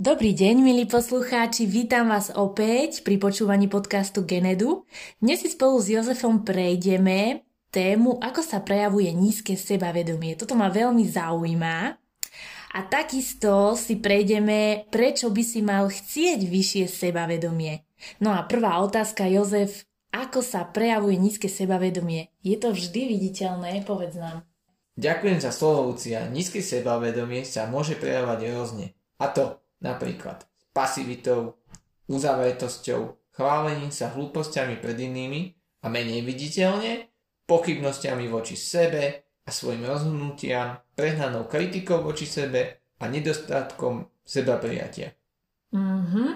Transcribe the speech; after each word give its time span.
Dobrý 0.00 0.32
deň, 0.32 0.64
milí 0.64 0.88
poslucháči, 0.88 1.68
vítam 1.68 2.08
vás 2.08 2.32
opäť 2.32 3.04
pri 3.04 3.20
počúvaní 3.20 3.68
podcastu 3.68 4.24
Genedu. 4.24 4.88
Dnes 5.20 5.44
si 5.44 5.52
spolu 5.52 5.76
s 5.76 5.92
Jozefom 5.92 6.40
prejdeme 6.40 7.44
tému, 7.68 8.16
ako 8.16 8.40
sa 8.40 8.64
prejavuje 8.64 9.12
nízke 9.12 9.60
sebavedomie. 9.60 10.40
Toto 10.40 10.56
ma 10.56 10.72
veľmi 10.72 11.04
zaujíma. 11.04 12.00
A 12.72 12.78
takisto 12.88 13.76
si 13.76 14.00
prejdeme, 14.00 14.88
prečo 14.88 15.28
by 15.28 15.42
si 15.44 15.60
mal 15.60 15.92
chcieť 15.92 16.48
vyššie 16.48 16.84
sebavedomie. 16.88 17.84
No 18.24 18.32
a 18.32 18.48
prvá 18.48 18.80
otázka, 18.80 19.28
Jozef, 19.28 19.84
ako 20.16 20.40
sa 20.40 20.64
prejavuje 20.64 21.20
nízke 21.20 21.52
sebavedomie? 21.52 22.32
Je 22.40 22.56
to 22.56 22.72
vždy 22.72 23.04
viditeľné? 23.04 23.84
Povedz 23.84 24.16
nám. 24.16 24.48
Ďakujem 24.96 25.44
za 25.44 25.52
slovo, 25.52 25.92
Lucia. 25.92 26.24
Nízke 26.24 26.64
sebavedomie 26.64 27.44
sa 27.44 27.68
môže 27.68 28.00
prejavovať 28.00 28.40
rôzne. 28.48 28.96
A 29.20 29.28
to 29.28 29.60
Napríklad 29.80 30.44
pasivitou, 30.70 31.56
uzavretosťou, 32.06 33.32
chválením 33.34 33.90
sa 33.90 34.12
hlúpostiami 34.12 34.78
pred 34.78 34.96
inými 35.00 35.56
a 35.80 35.88
menej 35.88 36.20
viditeľne, 36.22 37.08
pochybnosťami 37.48 38.28
voči 38.28 38.54
sebe 38.54 39.26
a 39.42 39.50
svojim 39.50 39.82
rozhodnutiam, 39.82 40.78
prehnanou 40.94 41.48
kritikou 41.48 42.04
voči 42.04 42.28
sebe 42.28 42.84
a 43.00 43.04
nedostatkom 43.08 44.06
seba 44.20 44.60
prijatia. 44.60 45.16
Mm-hmm. 45.74 46.30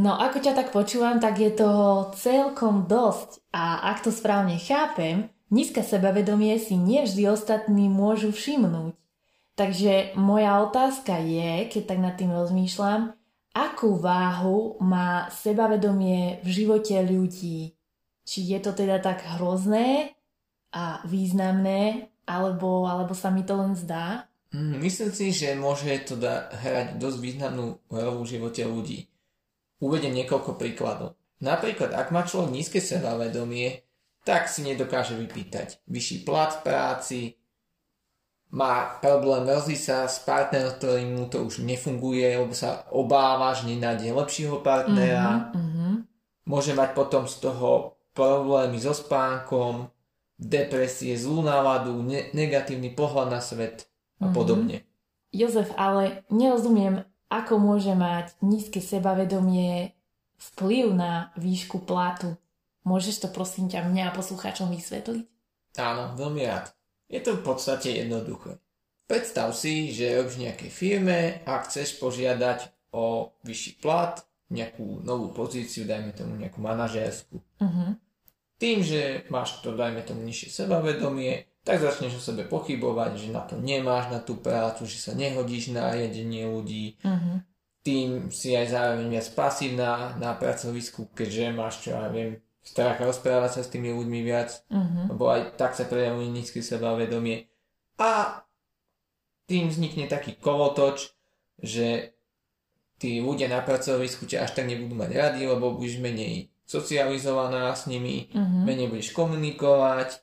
No 0.00 0.14
ako 0.14 0.38
ťa 0.38 0.52
tak 0.54 0.68
počúvam, 0.70 1.18
tak 1.18 1.42
je 1.42 1.50
toho 1.50 2.14
celkom 2.14 2.86
dosť 2.86 3.42
a 3.50 3.90
ak 3.90 4.06
to 4.06 4.10
správne 4.14 4.54
chápem, 4.56 5.28
nízke 5.50 5.82
sebavedomie 5.82 6.54
si 6.62 6.78
nie 6.78 7.02
ostatní 7.26 7.90
môžu 7.90 8.30
všimnúť. 8.30 8.94
Takže 9.60 10.16
moja 10.16 10.64
otázka 10.64 11.20
je, 11.20 11.68
keď 11.68 11.82
tak 11.84 12.00
nad 12.00 12.16
tým 12.16 12.32
rozmýšľam, 12.32 13.12
akú 13.52 14.00
váhu 14.00 14.80
má 14.80 15.28
sebavedomie 15.28 16.40
v 16.40 16.48
živote 16.48 16.96
ľudí? 17.04 17.76
Či 18.24 18.56
je 18.56 18.58
to 18.64 18.72
teda 18.72 19.04
tak 19.04 19.20
hrozné 19.36 20.16
a 20.72 21.04
významné, 21.04 22.08
alebo, 22.24 22.88
alebo 22.88 23.12
sa 23.12 23.28
mi 23.28 23.44
to 23.44 23.60
len 23.60 23.76
zdá? 23.76 24.32
Mm, 24.56 24.80
myslím 24.80 25.12
si, 25.12 25.28
že 25.28 25.52
môže 25.52 25.92
to 26.08 26.16
da- 26.16 26.48
hrať 26.56 26.96
dosť 26.96 27.18
významnú 27.20 27.84
rolu 27.92 28.24
v 28.24 28.32
živote 28.40 28.64
ľudí. 28.64 29.12
Uvedem 29.84 30.16
niekoľko 30.16 30.56
príkladov. 30.56 31.20
Napríklad, 31.44 31.92
ak 31.92 32.08
má 32.16 32.24
človek 32.24 32.48
nízke 32.48 32.80
sebavedomie, 32.80 33.84
tak 34.24 34.48
si 34.48 34.64
nedokáže 34.64 35.20
vypýtať 35.20 35.84
vyšší 35.84 36.24
plat 36.24 36.48
v 36.48 36.64
práci, 36.64 37.20
má 38.50 38.98
problém, 38.98 39.46
mrzí 39.46 39.78
sa 39.78 40.10
s 40.10 40.26
partnerom, 40.26 40.74
ktorý 40.74 41.02
mu 41.06 41.30
to 41.30 41.46
už 41.46 41.62
nefunguje, 41.62 42.34
lebo 42.34 42.50
sa 42.50 42.82
obáva, 42.90 43.54
že 43.54 43.70
nenájde 43.70 44.10
lepšieho 44.10 44.58
partnera. 44.58 45.54
Mm-hmm. 45.54 45.92
Môže 46.50 46.74
mať 46.74 46.98
potom 46.98 47.30
z 47.30 47.38
toho 47.46 47.94
problémy 48.10 48.82
so 48.82 48.90
spánkom, 48.90 49.86
depresie, 50.34 51.14
zlú 51.14 51.46
náladu, 51.46 52.02
ne- 52.02 52.26
negatívny 52.34 52.90
pohľad 52.90 53.30
na 53.30 53.38
svet 53.38 53.86
a 54.18 54.26
mm-hmm. 54.26 54.34
podobne. 54.34 54.82
Jozef, 55.30 55.70
ale 55.78 56.26
nerozumiem, 56.26 57.06
ako 57.30 57.62
môže 57.62 57.94
mať 57.94 58.34
nízke 58.42 58.82
sebavedomie 58.82 59.94
vplyv 60.40 60.90
na 60.90 61.30
výšku 61.38 61.86
platu. 61.86 62.34
Môžeš 62.82 63.22
to 63.22 63.28
prosím 63.30 63.70
ťa 63.70 63.86
mňa 63.86 64.10
a 64.10 64.16
poslucháčom 64.16 64.74
vysvetliť? 64.74 65.22
Áno, 65.78 66.18
veľmi 66.18 66.42
rád. 66.50 66.74
Je 67.10 67.18
to 67.18 67.36
v 67.36 67.42
podstate 67.42 67.90
jednoduché. 67.90 68.62
Predstav 69.10 69.50
si, 69.58 69.90
že 69.90 70.22
robíš 70.22 70.38
v 70.38 70.44
nejakej 70.46 70.70
firme 70.70 71.18
a 71.42 71.58
chceš 71.66 71.98
požiadať 71.98 72.70
o 72.94 73.34
vyšší 73.42 73.82
plat, 73.82 74.22
nejakú 74.50 75.02
novú 75.02 75.34
pozíciu, 75.34 75.86
dajme 75.86 76.14
tomu 76.14 76.38
nejakú 76.38 76.62
manažérskú. 76.62 77.38
Uh-huh. 77.38 77.98
Tým, 78.58 78.82
že 78.86 79.26
máš 79.30 79.62
to, 79.62 79.74
dajme 79.74 80.02
tomu, 80.06 80.26
nižšie 80.26 80.62
sebavedomie, 80.62 81.50
tak 81.62 81.82
začneš 81.82 82.18
o 82.18 82.22
sebe 82.22 82.46
pochybovať, 82.46 83.10
že 83.18 83.28
na 83.34 83.42
to 83.46 83.58
nemáš, 83.58 84.10
na 84.10 84.18
tú 84.22 84.38
prácu, 84.38 84.86
že 84.86 84.98
sa 84.98 85.12
nehodíš 85.14 85.70
na 85.74 85.90
riadenie 85.94 86.50
ľudí. 86.50 86.98
Uh-huh. 87.02 87.42
Tým 87.82 88.30
si 88.34 88.54
aj 88.54 88.74
zároveň 88.74 89.06
viac 89.10 89.26
pasívna 89.34 90.14
na 90.18 90.34
pracovisku, 90.34 91.10
keďže 91.14 91.54
máš, 91.54 91.74
čo 91.86 91.94
ja 91.94 92.10
viem, 92.10 92.42
strach 92.60 93.00
rozprávať 93.00 93.50
sa 93.58 93.62
s 93.64 93.72
tými 93.72 93.90
ľuďmi 93.90 94.20
viac, 94.20 94.62
uh-huh. 94.68 95.10
lebo 95.10 95.32
aj 95.32 95.56
tak 95.56 95.72
sa 95.72 95.88
prejavuje 95.88 96.28
nízke 96.28 96.60
sebavedomie. 96.60 97.48
A 97.96 98.44
tým 99.48 99.72
vznikne 99.72 100.06
taký 100.06 100.36
kolotoč, 100.36 101.16
že 101.60 102.14
tí 103.00 103.18
ľudia 103.24 103.48
na 103.48 103.64
pracovisku 103.64 104.28
ťa 104.28 104.44
až 104.44 104.50
tak 104.60 104.68
nebudú 104.68 104.92
mať 104.92 105.10
radi, 105.16 105.42
lebo 105.48 105.72
budeš 105.72 105.98
menej 106.04 106.52
socializovaná 106.68 107.72
s 107.72 107.88
nimi, 107.88 108.30
uh-huh. 108.30 108.62
menej 108.68 108.92
budeš 108.92 109.10
komunikovať 109.16 110.20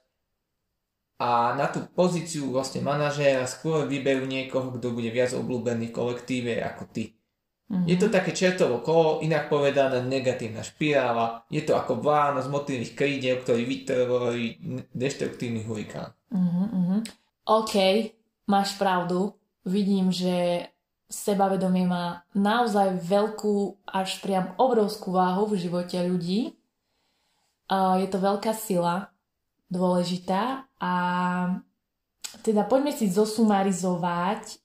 a 1.17 1.57
na 1.57 1.65
tú 1.65 1.81
pozíciu 1.97 2.53
vlastne 2.53 2.85
manažéra 2.85 3.49
skôr 3.49 3.89
vyberú 3.89 4.29
niekoho, 4.29 4.69
kto 4.77 4.93
bude 4.93 5.09
viac 5.09 5.33
obľúbený 5.33 5.89
v 5.89 5.95
kolektíve 5.97 6.53
ako 6.61 6.85
ty. 6.93 7.16
Mm-hmm. 7.67 7.87
Je 7.87 7.97
to 7.99 8.07
také 8.07 8.31
čertovo 8.31 8.79
kolo, 8.79 9.19
inak 9.19 9.51
povedané 9.51 9.99
negatívna 9.99 10.63
špirála. 10.63 11.43
Je 11.51 11.67
to 11.67 11.75
ako 11.75 11.99
vlána 11.99 12.39
z 12.39 12.47
motívnych 12.47 12.95
krídel, 12.95 13.43
ktorý 13.43 13.63
vytvorí 13.67 14.45
deštruktívny 14.95 15.67
hurikán. 15.67 16.15
Mm-hmm. 16.31 16.99
OK, 17.51 17.75
máš 18.47 18.79
pravdu. 18.79 19.35
Vidím, 19.67 20.15
že 20.15 20.63
sebavedomie 21.11 21.83
má 21.83 22.23
naozaj 22.31 23.03
veľkú, 23.03 23.83
až 23.83 24.19
priam 24.23 24.55
obrovskú 24.55 25.11
váhu 25.15 25.51
v 25.51 25.59
živote 25.59 25.99
ľudí. 26.07 26.55
Je 27.71 28.07
to 28.07 28.19
veľká 28.19 28.55
sila, 28.55 29.11
dôležitá 29.67 30.71
a 30.79 30.93
teda 32.43 32.63
poďme 32.63 32.95
si 32.95 33.11
zosumarizovať 33.11 34.43
e, 34.47 34.55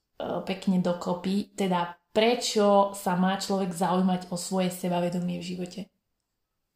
pekne 0.46 0.78
dokopy, 0.78 1.50
teda 1.54 1.98
prečo 2.12 2.92
sa 2.92 3.16
má 3.16 3.40
človek 3.40 3.72
zaujímať 3.72 4.28
o 4.28 4.36
svoje 4.36 4.68
sebavedomie 4.68 5.40
v 5.40 5.48
živote? 5.56 5.80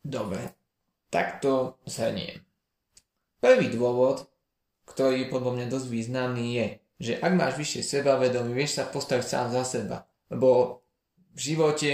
Dobre, 0.00 0.56
tak 1.12 1.44
to 1.44 1.76
zhrniem. 1.84 2.40
Prvý 3.40 3.68
dôvod, 3.68 4.26
ktorý 4.88 5.26
je 5.26 5.32
podľa 5.32 5.52
mňa 5.54 5.66
dosť 5.68 5.86
významný, 5.92 6.46
je, 6.56 6.66
že 6.96 7.12
ak 7.20 7.32
máš 7.36 7.54
vyššie 7.60 7.82
sebavedomie, 7.84 8.56
vieš 8.56 8.80
sa 8.80 8.88
postaviť 8.88 9.26
sám 9.28 9.46
za 9.52 9.62
seba. 9.62 10.08
Lebo 10.32 10.80
v 11.36 11.40
živote 11.52 11.92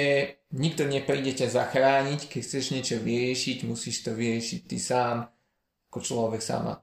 nikto 0.55 0.87
nepríde 0.87 1.35
ťa 1.35 1.51
zachrániť, 1.51 2.31
keď 2.31 2.41
chceš 2.41 2.65
niečo 2.73 2.97
vyriešiť, 3.03 3.67
musíš 3.67 4.07
to 4.07 4.15
vyriešiť 4.15 4.61
ty 4.71 4.79
sám, 4.79 5.27
ako 5.91 5.99
človek 6.01 6.41
sama. 6.41 6.79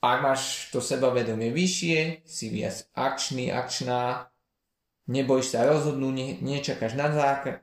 Ak 0.00 0.18
máš 0.24 0.72
to 0.72 0.80
sebavedomie 0.80 1.52
vyššie, 1.52 2.24
si 2.24 2.46
viac 2.48 2.88
akčný, 2.96 3.52
akčná, 3.52 4.29
Nebojíš 5.08 5.56
sa 5.56 5.64
rozhodnúť, 5.64 6.14
ne, 6.14 6.28
nečakáš 6.42 6.92
na 6.98 7.08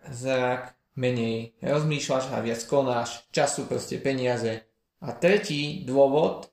zrak, 0.09 0.77
menej 0.97 1.53
rozmýšľaš 1.61 2.33
a 2.33 2.41
viac 2.41 2.61
konáš, 2.65 3.21
času 3.29 3.69
proste 3.69 4.01
peniaze. 4.01 4.65
A 4.97 5.13
tretí 5.13 5.85
dôvod 5.85 6.49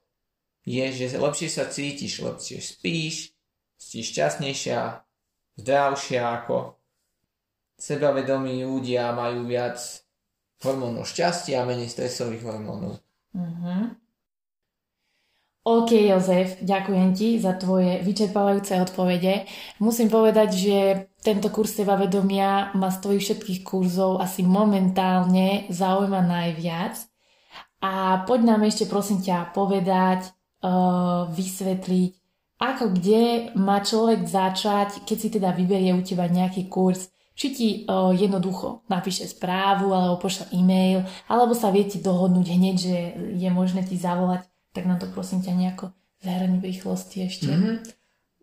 je, 0.68 0.84
že 0.92 1.16
lepšie 1.16 1.48
sa 1.48 1.64
cítiš, 1.64 2.20
lepšie 2.20 2.60
spíš, 2.60 3.32
si 3.80 4.04
šťastnejšia, 4.04 5.00
zdravšia 5.60 6.22
ako 6.44 6.76
sebavedomí 7.80 8.64
ľudia 8.64 9.12
majú 9.16 9.48
viac 9.48 9.80
hormónov 10.64 11.08
šťastia 11.08 11.64
a 11.64 11.68
menej 11.68 11.88
stresových 11.92 12.44
hormónov. 12.44 13.00
Mm-hmm. 13.34 14.03
OK, 15.64 15.96
Jozef, 15.96 16.60
ďakujem 16.60 17.16
ti 17.16 17.40
za 17.40 17.56
tvoje 17.56 18.04
vyčerpávajúce 18.04 18.76
odpovede. 18.84 19.48
Musím 19.80 20.12
povedať, 20.12 20.48
že 20.52 20.76
tento 21.24 21.48
kurz 21.48 21.72
vedomia 21.80 22.68
ma 22.76 22.92
z 22.92 23.00
tvojich 23.00 23.24
všetkých 23.24 23.60
kurzov 23.64 24.20
asi 24.20 24.44
momentálne 24.44 25.64
zaujíma 25.72 26.20
najviac. 26.20 27.08
A 27.80 28.20
poď 28.28 28.40
nám 28.44 28.68
ešte 28.68 28.84
prosím 28.84 29.24
ťa 29.24 29.56
povedať, 29.56 30.36
uh, 30.60 31.32
vysvetliť, 31.32 32.12
ako 32.60 32.84
kde 33.00 33.56
má 33.56 33.80
človek 33.80 34.20
začať, 34.28 35.08
keď 35.08 35.16
si 35.16 35.28
teda 35.32 35.56
vyberie 35.56 35.96
u 35.96 36.04
teba 36.04 36.28
nejaký 36.28 36.68
kurz, 36.68 37.08
či 37.32 37.46
ti 37.56 37.68
uh, 37.88 38.12
jednoducho 38.12 38.84
napíše 38.92 39.24
správu, 39.24 39.96
alebo 39.96 40.20
pošle 40.20 40.44
e-mail, 40.52 41.08
alebo 41.24 41.56
sa 41.56 41.72
viete 41.72 42.04
dohodnúť 42.04 42.52
hneď, 42.52 42.76
že 42.76 42.96
je 43.40 43.48
možné 43.48 43.80
ti 43.88 43.96
zavolať 43.96 44.44
tak 44.74 44.90
nám 44.90 44.98
to 44.98 45.06
prosím 45.14 45.40
ťa 45.40 45.54
nejako 45.54 45.94
zahrani 46.18 46.58
v 46.58 46.74
rýchlosti 46.74 47.30
ešte. 47.30 47.48
Mm-hmm. 47.48 47.76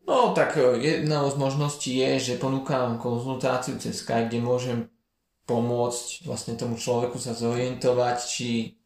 No 0.07 0.31
tak 0.31 0.55
e, 0.55 0.79
jedna 0.79 1.27
z 1.27 1.35
možností 1.35 1.91
je, 1.99 2.31
že 2.31 2.41
ponúkam 2.41 2.95
konzultáciu 2.97 3.75
cez 3.77 3.99
Skype, 3.99 4.31
kde 4.31 4.39
môžem 4.39 4.79
pomôcť 5.45 6.23
vlastne 6.23 6.55
tomu 6.55 6.79
človeku 6.79 7.19
sa 7.19 7.35
zorientovať, 7.35 8.17
či 8.23 8.79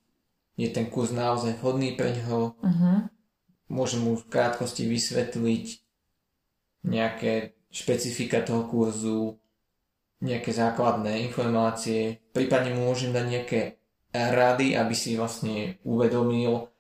je 0.58 0.68
ten 0.74 0.90
kurz 0.90 1.14
naozaj 1.14 1.62
vhodný 1.62 1.94
pre 1.94 2.18
ňoho. 2.18 2.58
Mm-hmm. 2.58 2.98
Môžem 3.70 4.02
mu 4.02 4.18
v 4.18 4.26
krátkosti 4.26 4.90
vysvetliť 4.90 5.66
nejaké 6.86 7.54
špecifika 7.70 8.42
toho 8.42 8.66
kurzu, 8.66 9.36
nejaké 10.24 10.56
základné 10.56 11.28
informácie, 11.28 12.24
prípadne 12.32 12.72
mu 12.72 12.88
môžem 12.88 13.12
dať 13.12 13.26
nejaké 13.28 13.62
rady, 14.16 14.80
aby 14.80 14.96
si 14.96 15.20
vlastne 15.20 15.76
uvedomil, 15.84 16.72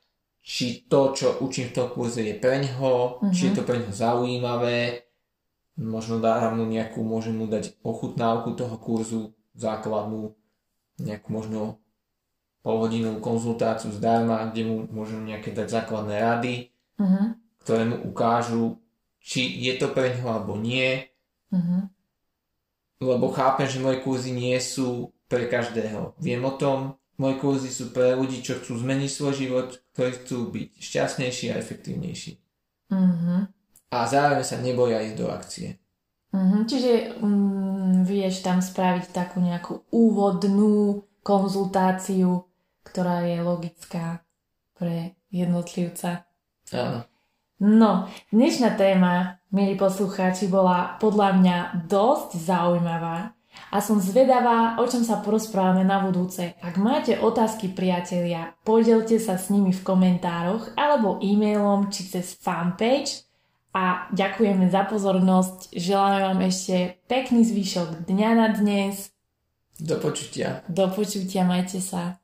či 0.45 0.85
to, 0.85 1.09
čo 1.17 1.41
učím 1.41 1.73
v 1.73 1.75
tom 1.81 1.89
kurze 1.89 2.21
je 2.21 2.37
pre 2.37 2.61
ňoho, 2.61 3.17
mm-hmm. 3.17 3.33
či 3.33 3.49
je 3.49 3.53
to 3.57 3.65
pre 3.65 3.81
ňoho 3.81 3.89
zaujímavé, 3.89 5.09
možno 5.81 6.21
dám 6.21 6.61
mu 6.61 6.69
nejakú, 6.69 7.01
môžem 7.01 7.33
mu 7.33 7.49
dať 7.49 7.73
ochutnávku 7.81 8.53
toho 8.53 8.77
kurzu 8.77 9.33
základnú, 9.57 10.37
nejakú 11.01 11.27
možno 11.33 11.81
polhodinovú 12.61 13.25
konzultáciu 13.25 13.89
zdarma, 13.89 14.53
kde 14.53 14.61
mu 14.69 14.75
môžem 14.93 15.25
nejaké 15.25 15.49
dať 15.49 15.81
základné 15.81 16.15
rady, 16.21 16.53
mm-hmm. 17.01 17.25
ktoré 17.65 17.83
mu 17.89 17.97
ukážu, 18.05 18.77
či 19.17 19.49
je 19.49 19.73
to 19.81 19.89
pre 19.97 20.13
ňoho 20.13 20.29
alebo 20.29 20.53
nie. 20.61 21.09
Mm-hmm. 21.49 21.81
Lebo 23.01 23.33
chápem, 23.33 23.65
že 23.65 23.81
moje 23.81 23.97
kurzy 24.05 24.29
nie 24.29 24.55
sú 24.61 25.09
pre 25.25 25.49
každého. 25.49 26.13
Viem 26.21 26.45
o 26.45 26.53
tom, 26.53 27.01
moje 27.17 27.35
kurzy 27.39 27.71
sú 27.71 27.95
pre 27.95 28.15
ľudí, 28.15 28.43
čo 28.43 28.59
chcú 28.59 28.75
zmeniť 28.79 29.11
svoj 29.11 29.33
život, 29.35 29.67
ktorí 29.95 30.11
chcú 30.19 30.37
byť 30.51 30.67
šťastnejší 30.79 31.45
a 31.51 31.59
efektívnejší. 31.59 32.31
Mm-hmm. 32.91 33.39
A 33.91 33.97
zároveň 34.07 34.45
sa 34.45 34.59
neboja 34.59 34.99
ísť 35.03 35.17
do 35.17 35.27
akcie. 35.31 35.69
Mm-hmm. 36.35 36.61
Čiže 36.67 36.91
mm, 37.23 37.93
vieš 38.03 38.43
tam 38.43 38.59
spraviť 38.59 39.15
takú 39.15 39.39
nejakú 39.39 39.87
úvodnú 39.91 41.07
konzultáciu, 41.23 42.45
ktorá 42.83 43.23
je 43.23 43.37
logická 43.39 44.21
pre 44.75 45.15
jednotlivca. 45.31 46.27
Áno. 46.75 47.07
No, 47.55 48.11
dnešná 48.35 48.75
téma, 48.75 49.39
milí 49.47 49.79
poslucháči, 49.79 50.51
bola 50.51 50.99
podľa 50.99 51.29
mňa 51.39 51.57
dosť 51.87 52.35
zaujímavá 52.35 53.34
a 53.71 53.83
som 53.83 53.99
zvedavá, 53.99 54.79
o 54.79 54.85
čom 54.87 55.03
sa 55.03 55.19
porozprávame 55.19 55.83
na 55.83 55.99
budúce. 55.99 56.55
Ak 56.63 56.79
máte 56.79 57.19
otázky, 57.19 57.75
priatelia, 57.75 58.55
podielte 58.63 59.19
sa 59.19 59.35
s 59.35 59.51
nimi 59.51 59.75
v 59.75 59.85
komentároch 59.85 60.73
alebo 60.79 61.19
e-mailom 61.19 61.91
či 61.91 62.07
cez 62.07 62.39
fanpage 62.39 63.27
a 63.75 64.07
ďakujeme 64.15 64.71
za 64.71 64.87
pozornosť. 64.87 65.75
Želáme 65.75 66.19
vám 66.23 66.39
ešte 66.47 67.03
pekný 67.11 67.43
zvyšok 67.43 68.07
dňa 68.07 68.29
na 68.33 68.47
dnes. 68.55 69.11
Do 69.75 69.99
počutia. 69.99 70.63
Do 70.71 70.87
počutia, 70.87 71.43
majte 71.43 71.83
sa. 71.83 72.23